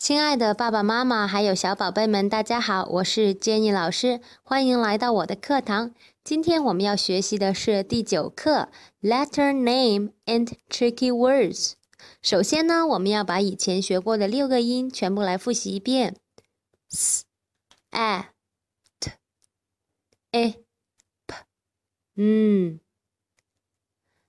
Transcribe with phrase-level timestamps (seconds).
[0.00, 5.94] 亲爱的爸爸妈妈，还有小宝贝们，大家好，我是 Jenny 老师，欢迎来到我的课堂。
[6.24, 8.70] 今天我们要学习的是第九课
[9.02, 11.72] Letter Name and Tricky Words。
[12.22, 16.16] 首先呢，我们要把以前学过的六个音全部来复习一遍
[16.88, 17.26] ：s、
[17.90, 18.30] a、
[18.98, 19.10] t、
[20.32, 20.56] a、
[21.26, 21.36] p。
[22.16, 22.80] 嗯，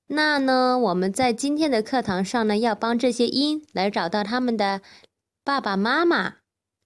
[0.08, 4.82] 那呢，我们在今天的课堂上呢，要帮这些音来找到它们的。
[5.45, 6.37] 爸爸妈妈，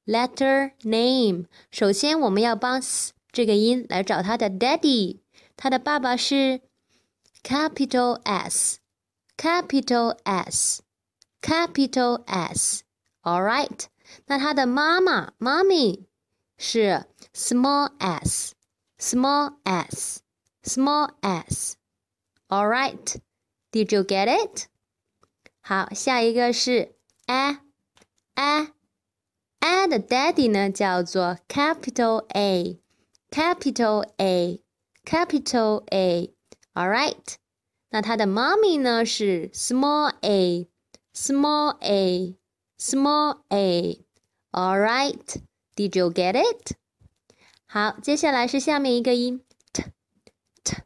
[0.04, 1.46] letter name。
[1.70, 5.20] 首先，我们要帮 s 这个音来找他的 daddy。
[5.56, 6.60] 他的爸爸是
[7.42, 13.86] capital S，capital S，capital S。All right。
[14.26, 16.06] 那他的妈妈，mommy
[16.58, 24.66] 是 small s，small s，small s。All right。Did you get it？
[25.60, 27.60] 好，下一个是 a。
[28.34, 28.72] a
[29.60, 32.80] a 的 daddy 呢叫做 capital A
[33.30, 34.62] capital A
[35.04, 36.34] capital A
[36.74, 37.34] all right
[37.90, 40.68] 那它的 mommy 呢是 small a
[41.12, 42.36] small a
[42.78, 44.04] small a
[44.52, 45.42] all right
[45.76, 46.76] did you get it
[47.66, 49.84] 好接下来是下面一个音 t
[50.64, 50.76] t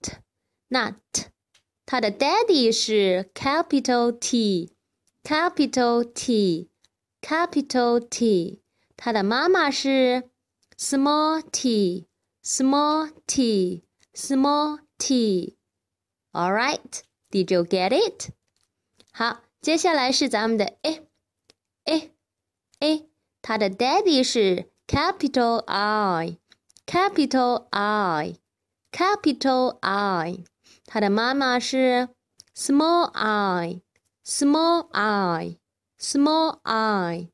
[0.00, 0.12] t
[0.68, 1.26] 那 t
[1.86, 4.72] 它的 daddy 是 capital T
[5.22, 6.67] capital T
[7.20, 8.62] capital T，
[8.96, 10.30] 他的妈妈是
[10.76, 18.30] small t，small t，small t。All right, did you get it？
[19.12, 23.08] 好，接下来是咱们的 a，a，a，
[23.40, 30.44] 他的 daddy 是 capital I，capital I，capital I，
[30.86, 32.10] 他的妈妈是
[32.54, 35.56] small i，small i。
[35.98, 37.28] small eye.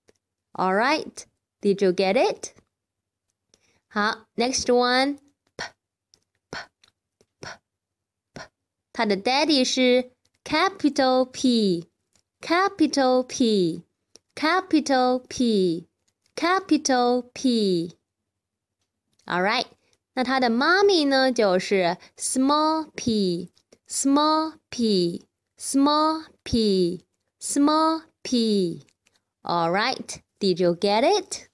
[0.55, 1.27] All right.
[1.61, 2.55] Did you get it?
[3.89, 5.19] 好，next one.
[5.57, 5.65] P
[6.51, 6.59] P
[7.41, 7.49] P
[8.33, 8.43] P。
[8.93, 10.11] 他的 daddy 是
[10.45, 11.89] capital P,
[12.41, 13.85] capital P,
[14.35, 15.87] capital P,
[16.35, 17.97] capital P.
[19.27, 19.67] All right.
[20.15, 23.53] 那他的妈咪呢，就是 small p,
[23.89, 25.27] small p,
[25.57, 26.25] small
[28.25, 28.83] p, small P.
[29.45, 31.49] All right, did you get it?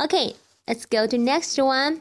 [0.00, 0.34] Okay,
[0.66, 2.00] let's go to next one.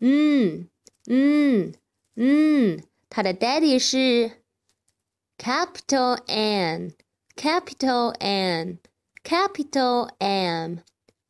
[0.00, 0.68] 嗯
[1.08, 1.74] 嗯
[2.16, 4.30] 嗯，他的 daddy 是
[5.38, 6.94] capital N,
[7.36, 8.78] capital N,
[9.24, 10.80] capital M.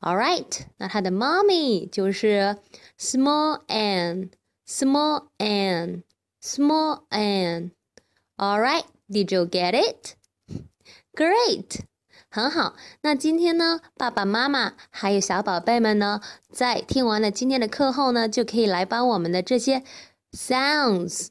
[0.00, 2.56] All right，那他的 mommy 就是
[2.98, 4.31] small n,
[4.66, 6.04] small n,
[6.41, 7.72] small n.
[8.36, 10.14] All right, did you get it?
[11.16, 11.81] Great，
[12.31, 12.75] 很好。
[13.01, 19.84] 那今天呢，爸爸妈妈还有小宝贝们呢，在听完了今天的课后呢，就可以来帮我们的这些
[20.31, 21.29] sounds，at，ip，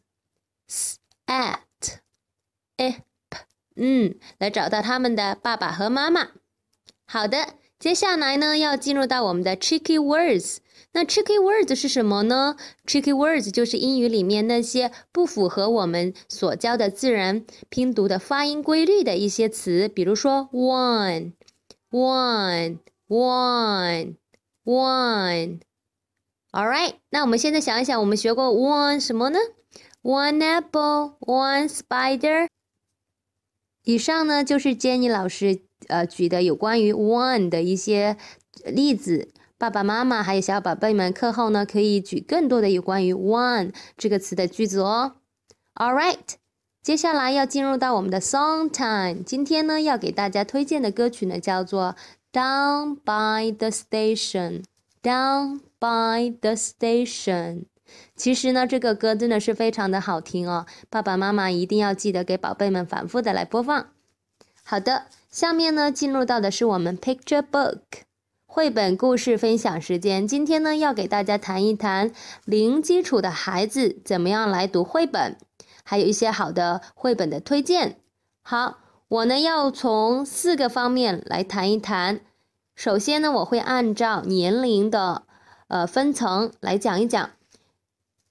[3.74, 6.28] 嗯，来找到他们的爸爸和妈妈。
[7.04, 10.58] 好的，接下来呢，要进入到我们的 tricky words。
[10.94, 21.32] 那 tricky words 是什么呢？tricky words 就是英语里面那些不符合我们所教的自然拼读的发音规律的一些词，比如说 one
[21.90, 24.16] one one
[24.64, 25.60] one。
[26.50, 29.38] All right，那我们现在想一想，我们学过 one 什么呢
[30.02, 32.48] ？One apple, one spider。
[33.84, 38.18] 以上呢就是 Jenny 老师呃举的有关于 one 的一些
[38.66, 39.32] 例子。
[39.62, 45.18] 爸爸妈妈还有小宝贝们，课后呢可以举更多的有关于 one 这个词的句子哦。
[45.76, 46.18] All right，
[46.82, 49.22] 接下来要进入到我们的 song time。
[49.22, 51.94] 今天呢要给大家推荐的歌曲呢叫做
[52.32, 54.64] Down by the Station。
[55.00, 57.66] Down by the Station。
[58.16, 63.86] 其实呢这个歌真的是非常的好听哦，爸爸妈妈一定要记得给宝贝们反复的来播放。
[64.64, 67.78] 好的，下面呢进入到的是我们 picture book。
[68.54, 72.12] 绘本故事分享时间，今天呢要给大家谈一谈
[72.44, 75.38] 零基础的孩子怎么样来读绘本，
[75.82, 77.96] 还有一些好的绘本的推荐。
[78.42, 82.20] 好，我呢要从四个方面来谈一谈。
[82.76, 85.22] 首先呢，我会按照年龄的
[85.68, 87.30] 呃分层来讲一讲。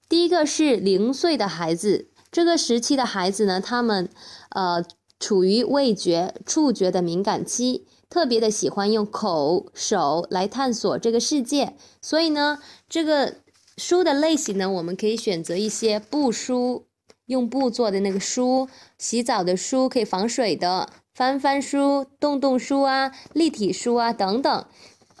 [0.08, 4.08] 第一个是零岁的孩子，这个时期的孩子呢，他们
[4.50, 4.84] 呃
[5.18, 7.88] 处于味觉、触觉的敏感期。
[8.12, 11.72] 特别的喜欢用口、手来探索这个世界，
[12.02, 13.36] 所以呢，这个
[13.78, 16.84] 书的类型呢，我们可以选择一些布书，
[17.24, 18.68] 用布做的那个书，
[18.98, 24.66] 洗澡的书，可以防水的，翻翻书、动动书啊、立体书啊等等。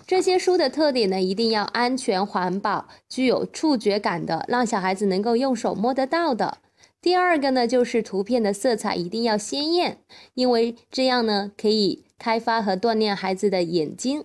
[0.06, 6.58] 这些书的特点呢，一定要安全环保，具有触觉感的，让小孩子能够用手摸得到的。
[7.00, 9.98] 第二个呢，就是图片的色彩一定要鲜艳，
[10.34, 14.24] 因为这样呢，可以开发和锻炼孩子的眼睛。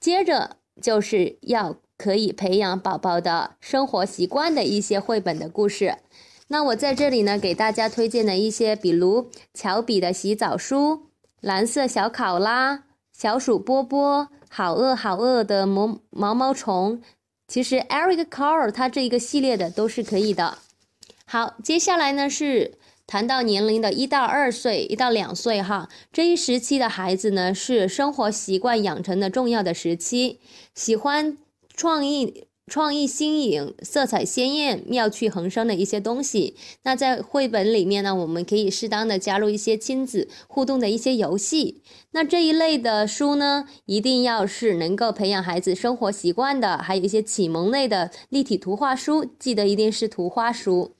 [0.00, 5.98] 接着就是要可以培养宝宝的生活习惯的一些绘本的故事。
[6.48, 11.06] 那我在这里呢，给大家推荐的一些，比如乔比的洗澡书、
[11.40, 14.28] 蓝色小考拉、小鼠波波。
[14.56, 17.02] 好饿好饿的毛毛毛虫，
[17.48, 20.58] 其实 Eric Carle 他这一个系列的都是可以的。
[21.26, 30.40] 好，接下来呢是谈到年龄的一到二岁，一到两岁哈，这一时期的孩子呢是生活习惯养成的重要的时期，
[30.74, 31.38] 喜欢
[31.74, 32.46] 创意。
[32.66, 36.56] 创意新颖、色彩鲜艳、妙趣横生的一些东西。
[36.84, 41.82] 那在绘本里面呢，我们可以适当的加入一些亲子互动的一些游戏。
[42.12, 50.92] 那这一类的书呢，一定要是能够培养孩子生活习惯的，还有一些启蒙类的立体图画书，记得一定是图画书。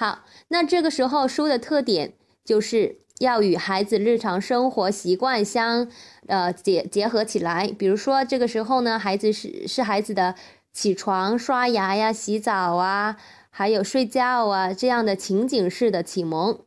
[0.00, 5.90] 好，那这个时候书的特点就是要与孩子日常生活习惯相
[6.26, 7.68] 呃结结合起来。
[7.78, 10.34] 比如说这个时候呢，孩子是是孩子的。
[10.72, 13.16] 起床、刷牙呀、洗澡啊，
[13.50, 16.60] 还有睡觉啊，这样的情景式的启蒙。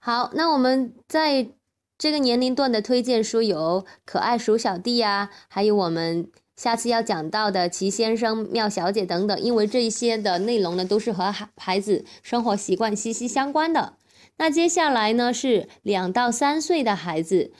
[0.00, 1.50] 好，那我们在
[1.96, 9.40] 这个年龄段的推荐书有《可爱鼠小弟》呀，还有我们下次要讲到的《齐先生、妙小姐》等等。
[9.40, 13.94] 因为这一些的内容呢，都是和孩孩子生活习惯息息相关的。
[14.36, 17.52] 那接下来呢，是两到三岁的孩子。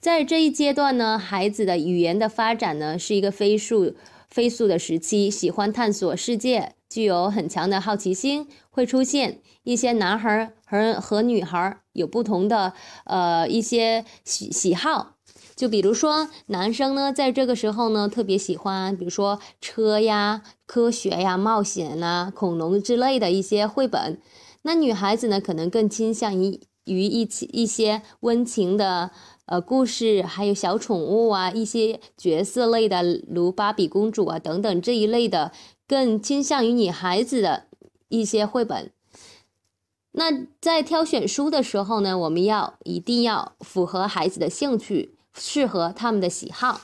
[0.00, 3.94] 在这一阶段呢，孩子的语言的发展呢是一个飞速、
[4.28, 12.72] 飞速的时期，喜欢探索世界，具有很强的好奇心，会出现一些男孩和和女孩有不同的
[13.04, 15.16] 呃一些喜喜好，
[15.60, 24.18] 就比如说男生呢，在这个时候呢特别喜欢，比如说车呀、科学呀、冒险呐、恐龙之类的一些绘本，
[24.62, 29.10] 那女孩子呢可能更倾向于于一起一些温情的。
[29.44, 35.52] 呃，故事还有小宠物啊，一些角色类的，如芭比公主啊等等这一类的，
[35.86, 37.64] 更倾向于女孩子的
[38.08, 38.90] 一些绘本。
[40.12, 46.80] 那在挑选书的时候呢，我们要一定要符合孩子的兴趣，适合他们的喜好。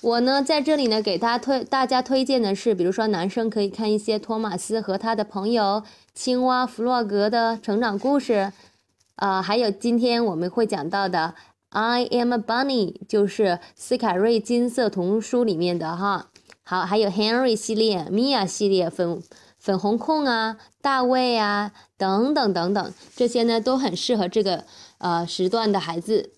[0.00, 5.82] 我呢在这里呢给大家推大家推荐的是，比如说男生可以看一些托马斯和他的朋友
[6.14, 8.52] 青蛙弗洛格的成长故事。
[9.16, 11.34] 呃，还有今天我们会讲到的
[11.76, 16.28] 《I Am a Bunny》，就是斯凯瑞金色童书里面的哈。
[16.62, 19.20] 好，还有 Henry 系列、Mia 系列、粉
[19.58, 24.64] 粉红控啊、大卫啊等等等等，这些呢都很适合这个
[24.98, 26.30] 呃时段的孩子。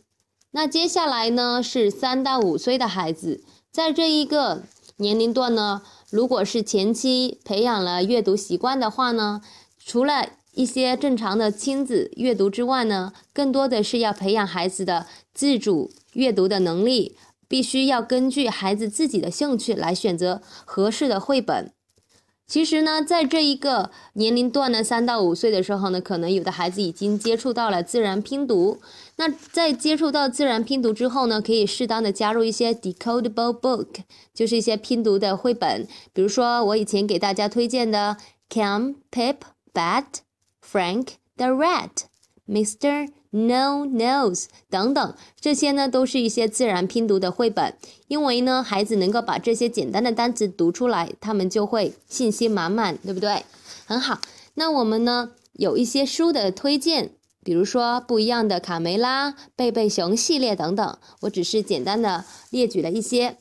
[0.52, 4.64] 那接下来呢是三到五岁的孩子，在这一个
[4.96, 9.40] 年龄段呢，如果是前期培养了阅读习惯的话呢，
[9.78, 17.16] 除了一些正常的亲子阅读之外呢，更多的是要培养孩子的自主阅读的能力，
[17.46, 21.72] 必须要根据孩子自己的兴趣来选择合适的绘本。
[22.50, 28.80] 其实呢，在这一个年龄段呢，三到五岁的时候呢，可能有的孩子已经接触到了自然拼读。
[29.14, 34.00] 那在接触到自然拼读之后呢，可以适当的加入一些 decodable book，
[34.34, 38.16] 就是一些拼读的绘本，比如说我以前给大家推荐的
[38.50, 39.36] Cam Pip
[39.72, 40.06] Bat。
[40.72, 42.04] Frank the Rat,
[42.48, 43.08] Mr.
[43.30, 47.74] No Nose 等等，这些呢都是一些自然拼读的绘本。
[48.08, 53.44] 因为呢，孩子能够把这些简单的单词读出来，他们就会信心满满，对不对？
[53.86, 54.20] 很好。
[54.54, 57.12] 那我们呢有一些书的推荐，
[57.44, 63.36] 比如说不一样的卡梅拉、贝贝熊系列等等，我只是简单的列举了一些。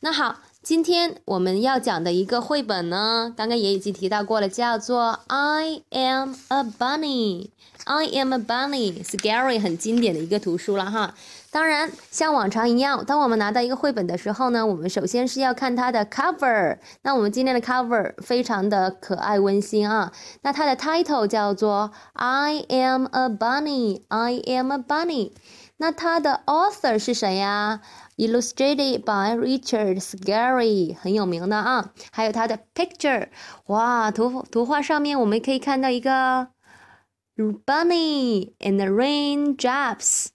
[0.00, 0.40] 那好。
[0.62, 7.46] 今天我们要讲的一个绘本呢，刚刚也已经提到过了，叫做《I Am a Bunny》。
[7.84, 11.14] I Am a Bunny，Scary 很经典的一个图书了哈。
[11.50, 16.76] 当然，像往常一样，当我们拿到一个绘本的时候呢，我们首先是要看它的 cover。
[17.02, 20.12] 那我们今天的 cover 非常的可爱温馨啊。
[20.42, 25.32] 那它的 title 叫做《I Am a Bunny》，I Am a Bunny。
[25.82, 27.80] 那它的 author 是谁呀
[28.18, 31.92] ？Illustrated by Richard Scarry，很有名的啊。
[32.12, 33.28] 还有它的 picture，
[33.68, 36.48] 哇，图图画上面我们可以看到一个
[37.34, 40.26] bunny and raindrops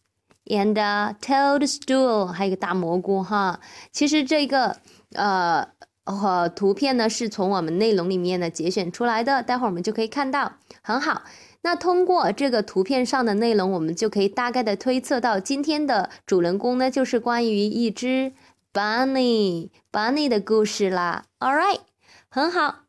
[0.46, 0.74] and
[1.20, 3.60] toadstool，还有个大蘑菇哈。
[3.92, 4.78] 其实这个
[5.14, 5.68] 呃
[6.06, 11.22] 和图片呢是从我们内容里面呢节选出来的，待会儿我们就可以看到，很好。
[11.65, 18.34] 那通过这个图片上的内容，我们就可以大概的推测到，今天的主人公呢，就是关于一只
[18.72, 21.25] bunny bunny 的故事啦。
[21.39, 21.79] All right，
[22.29, 22.84] 很好。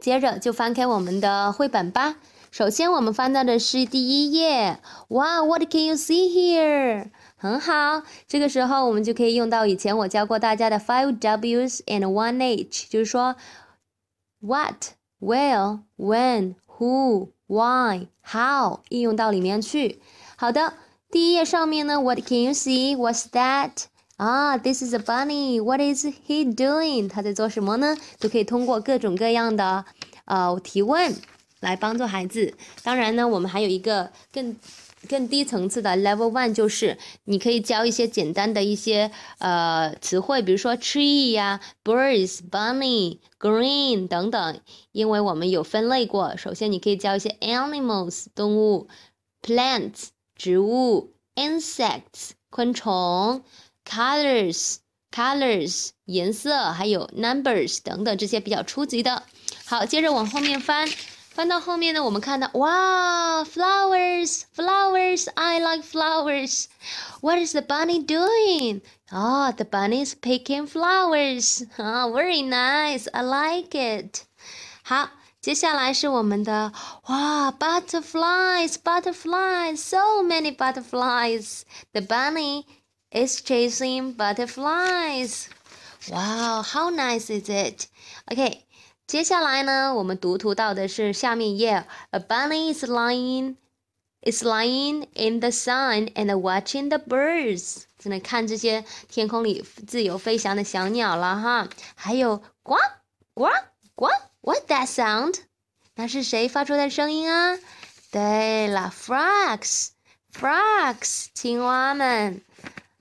[0.00, 2.16] 接着就翻开我们的绘本吧。
[2.50, 4.80] 首先，我们翻到的是第一页。
[5.08, 7.10] 哇，What can you see here？
[7.36, 13.36] 很好，这个时候我们就可以用到以前我教过大家的 five W's and one H，就是说
[14.40, 20.00] what、where、when、who、why、how 应用到里面去。
[20.36, 20.74] 好的，
[21.10, 22.96] 第一页上面呢，What can you see?
[22.96, 23.84] What's that?
[24.16, 25.62] 啊，This is a bunny.
[25.62, 27.08] What is he doing?
[27.08, 27.96] 他在做什么呢？
[28.18, 29.84] 都可以通过各种各样的
[30.24, 31.16] 呃提问
[31.60, 32.54] 来帮助孩子。
[32.82, 34.56] 当然呢，我们还有一个更
[35.08, 44.60] 更低层次的 Level One，就是你可以教一些简单的一些呃词汇，比如说 tree 呀、birds、bunny、green 等等。
[44.92, 48.88] 因为我们有分类过，首先你可以教一些 animals 动物
[49.42, 53.42] ，plants 植物，insects 昆虫。
[53.86, 54.76] colors
[55.12, 59.22] colors 颜色，还有 numbers 等等这些比较初级的。
[59.66, 60.88] 好，接着往后面翻，
[61.33, 66.65] 翻到后面呢，我们看到哇，flowers flowers I like flowers.
[67.21, 68.81] What is the bunny doing?
[69.11, 71.63] Oh, the bunny is picking flowers.
[71.77, 73.07] Oh, very nice.
[73.13, 74.23] I like it.
[74.83, 76.73] 好，接下来是我们的
[77.05, 81.61] 哇，butterflies butterflies so many butterflies.
[81.93, 82.65] The bunny
[83.11, 85.47] is chasing butterflies.
[86.09, 87.87] Wow, how nice is it?
[89.06, 91.84] 接下来呢，我们读图到的是下面一页。
[92.10, 93.56] A bunny is lying
[94.22, 97.82] is lying in the sun and watching the birds。
[97.98, 101.68] 只能看这些天空里自由飞翔的小鸟了哈。
[101.94, 102.76] 还有呱
[103.34, 103.50] 呱
[103.94, 104.08] 呱
[104.40, 105.40] ，What that sound？
[105.96, 107.58] 那是谁发出的声音啊？
[108.10, 112.40] 对了，frogs，frogs，青蛙们。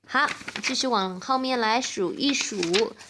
[0.05, 0.29] 好，
[0.61, 2.59] 继续往后面来数一数，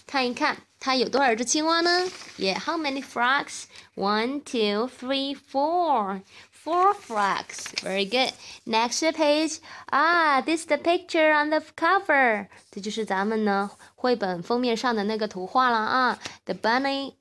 [0.06, 2.07] 看一看它有多少只青蛙呢？
[2.39, 3.65] Yeah，how many frogs?
[3.95, 6.23] One, two, three, four.
[6.53, 7.73] Four frogs.
[7.83, 8.33] Very good.
[8.67, 9.59] Next page.
[9.87, 12.49] 啊，this is the picture on the cover.
[12.71, 16.19] 这就是咱们呢绘本封面上的那个图画了啊。
[16.45, 17.15] The bunny,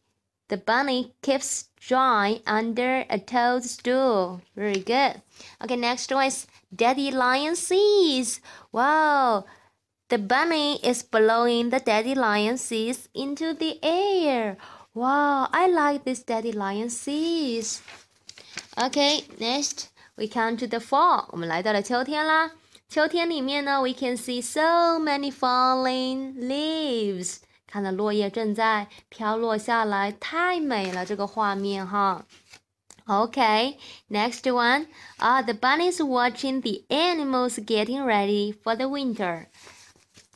[0.50, 4.42] the bunny keeps dry under a toadstool.
[4.56, 5.22] Very good.
[5.60, 8.40] Okay, next one is Daddy Lion sees.
[8.72, 9.46] Wow.
[10.12, 14.58] The bunny is blowing the daddy lion seeds into the air.
[14.94, 17.82] Wow, I like this daddy lion seeds.
[18.78, 21.28] Okay, next we come to the fall.
[21.32, 22.52] 我们来到了秋天啦。
[22.88, 27.40] 秋天里面呢，we can see so many falling leaves.
[27.68, 32.26] 看到落叶正在飘落下来，太美了，这个画面哈。
[33.06, 33.78] Okay,
[34.10, 34.88] next one.
[35.18, 39.48] Ah, the bunny is watching the animals getting ready for the winter.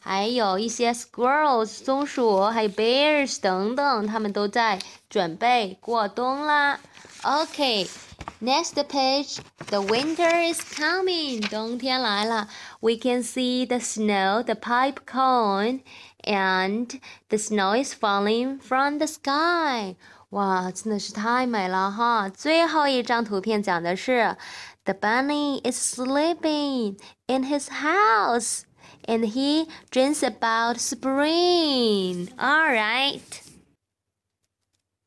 [0.06, 6.80] 还有一些 squirrels 松鼠，还有 bears 等等，他们都在准备过冬啦。
[7.24, 12.48] OK，next page，the winter is coming，冬天来了。
[12.80, 15.82] We can see the snow, the pipe cone,
[16.24, 17.00] and
[17.30, 19.96] the snow is falling from the sky。
[20.30, 22.27] 哇，真的是太美了哈！
[22.30, 24.36] 最后一张图片讲的是，
[24.86, 28.62] the bunny is sleeping in his house。
[29.07, 32.29] And he dreams about spring.
[32.39, 33.21] All right.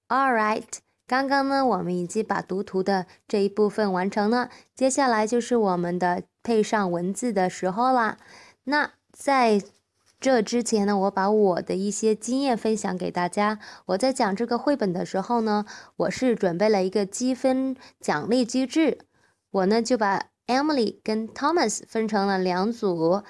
[0.07, 0.65] All right.
[1.07, 8.17] 刚刚呢，我们已经把读图的这一部分完成了，接下来就是我们的配上文字的时候啦。
[8.65, 9.59] 那在
[10.19, 13.57] 这之前呢，我把我的一些经验分享给大家。
[13.87, 15.65] 我在讲这个绘本的时候呢，
[15.95, 18.99] 我是准备了一个积分奖励机制。
[19.49, 23.23] 我呢就把 Emily 跟 Thomas 分成了两组。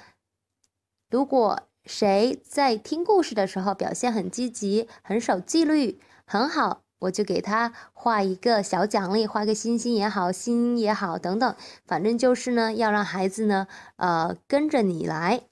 [1.10, 15.42] 如果谁在听故事的时候表现很积极、很守纪律、很好，我就给他画一个小奖励，画个星星也好，心也好，等等，反正就是呢，要让孩子呢，呃，跟着你来。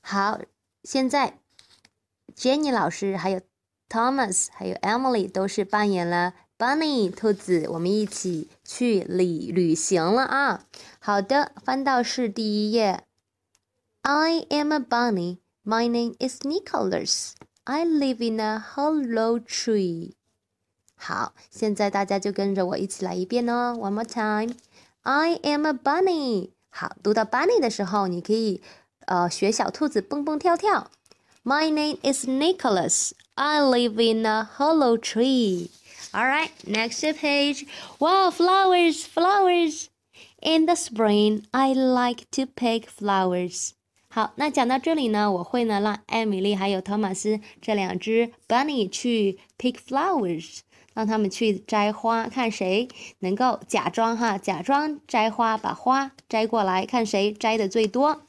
[0.00, 0.40] 好，
[0.82, 1.34] 现在
[2.34, 3.40] Jenny 老师还有
[3.88, 10.62] Thomas 还有 Emily 都是扮演了 Bunny 兔子，我们一起去旅旅行了啊。
[11.00, 13.04] 好的，翻到是第一页。
[14.03, 15.39] I am a bunny.
[15.63, 17.33] My name is Nicholas.
[17.65, 20.13] I live in a hollow tree.
[20.95, 23.75] 好，现在大家就跟着我一起来一遍哦。
[23.77, 24.55] One more time.
[25.01, 26.51] I am a bunny.
[26.69, 28.61] 好，读到 bunny 的时候，你可以
[29.07, 30.91] 呃学小兔子蹦蹦跳跳。
[31.43, 33.11] My name is Nicholas.
[33.33, 35.69] I live in a hollow tree.
[36.11, 37.65] All right, next page.
[37.99, 39.87] Wow, flowers, flowers.
[40.41, 43.73] In the spring, I like to pick flowers.
[44.12, 50.58] 好，那讲到这里呢，我会呢让艾米丽还有托马斯这两只 bunny 去 pick flowers，
[50.94, 52.88] 让他们去摘花，看谁
[53.20, 58.22] 能够假装哈，假装摘花，把花摘过来，看谁摘的最多。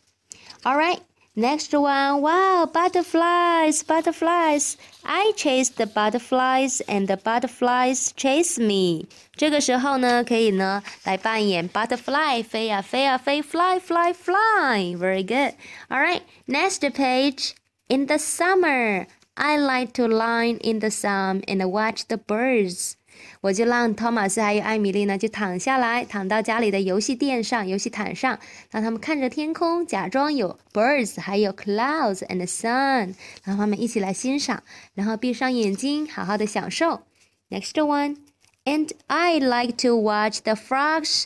[0.62, 1.00] All right.
[1.39, 4.79] Next one, wow, butterflies, butterflies.
[5.05, 9.07] I chase the butterflies and the butterflies chase me.
[9.37, 14.97] 这个时候呢，可以呢来扮演 butterfly，飞呀飞呀飞，fly fly fly.
[14.97, 15.53] Very good.
[15.91, 17.55] All right, next page.
[17.89, 22.97] In the summer, I like to lie in the sun and watch the birds.
[23.41, 28.39] 我就让托马斯还有艾米丽呢，就躺下来，躺到家里的游戏垫上、游戏毯上，
[28.71, 34.63] 让他们看着天空，假装有 birds，还有 clouds and sun，让他们一起来欣赏，
[34.95, 37.03] 然后闭上眼睛，好好的享受。
[37.49, 38.17] Next one,
[38.65, 41.25] and I like to watch the frogs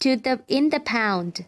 [0.00, 1.46] to the in the pond.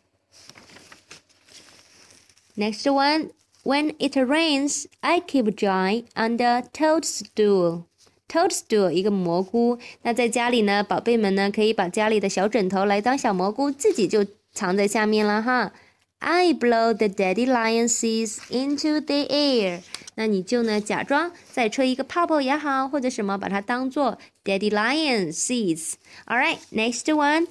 [2.56, 3.30] Next one,
[3.64, 7.84] when it rains, I keep dry under toadstool.
[8.28, 15.72] Toadstool 一个蘑菇，那在家里呢，宝贝们呢可以把家里的小枕头来当小蘑菇，自己就藏在下面了哈。
[16.20, 19.80] I blow the daddy lion seeds into the air，
[20.14, 27.46] 那你就呢假装在吹一个泡泡也好，或者什么，把它当做 daddy lion seeds。All right, next one.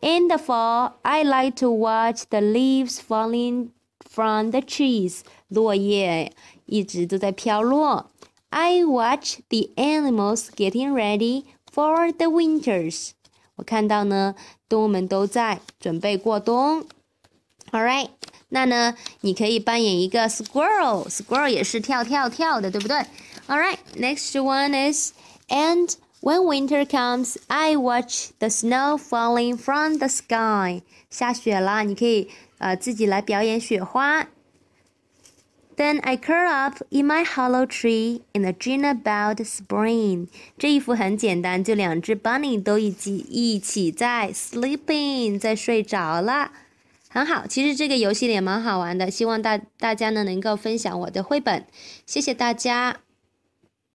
[0.00, 5.20] In the fall, I like to watch the leaves falling from the trees。
[5.48, 6.32] 落叶
[6.64, 8.10] 一直都在飘落。
[8.54, 13.10] I watch the animals getting ready for the winters。
[13.56, 14.34] 我看到呢，
[14.68, 16.84] 动物们都在准备过冬。
[17.70, 18.08] All right，
[18.48, 22.96] 那呢，你可以扮演一个 squirrel，squirrel 也是跳跳跳的，对不对？
[23.46, 25.12] All right，next one is
[25.48, 30.82] and when winter comes, I watch the snow falling from the sky。
[31.08, 34.26] 下雪了，你可以呃自己来表演雪花。
[35.77, 40.27] Then I curl up in my hollow tree in a dream about spring。
[40.57, 46.51] 这一幅很简单，就两只 bunny 都一起一起在 sleeping，在睡着了，
[47.09, 47.45] 很好。
[47.45, 51.65] 其实这个游戏也蛮好玩的，希望大大家呢能够分享我的绘本，
[52.05, 53.04] 谢谢大家。